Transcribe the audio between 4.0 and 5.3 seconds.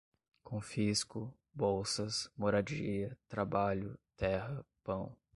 terra, pão